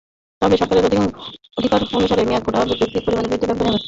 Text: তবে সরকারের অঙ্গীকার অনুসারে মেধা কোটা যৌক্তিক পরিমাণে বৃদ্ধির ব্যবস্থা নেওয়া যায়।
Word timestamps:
তবে 0.41 0.55
সরকারের 0.57 0.85
অঙ্গীকার 1.57 1.81
অনুসারে 1.95 2.23
মেধা 2.23 2.41
কোটা 2.45 2.59
যৌক্তিক 2.71 3.01
পরিমাণে 3.05 3.27
বৃদ্ধির 3.29 3.49
ব্যবস্থা 3.49 3.63
নেওয়া 3.63 3.69
যায়। 3.69 3.79